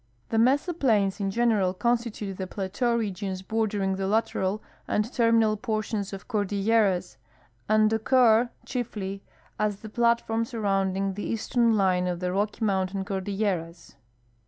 The 0.29 0.39
mesa 0.39 0.73
plains 0.73 1.19
in 1.19 1.29
general 1.29 1.75
constitute 1.75 2.35
the 2.37 2.47
plateau 2.47 2.95
regions 2.97 3.43
bordering 3.43 3.97
the 3.97 4.07
lateral 4.07 4.63
and 4.87 5.13
terminal 5.13 5.55
portions 5.57 6.11
of 6.11 6.27
cordilleras, 6.27 7.17
and 7.69 7.93
occur 7.93 8.49
chiefly 8.65 9.21
as 9.59 9.81
the 9.81 9.89
platform 9.89 10.43
surrounding 10.43 11.13
the 11.13 11.23
eastern 11.27 11.77
line 11.77 12.07
of 12.07 12.19
the 12.19 12.31
Rocky 12.31 12.65
mountain 12.65 13.05
cordilleras. 13.05 13.93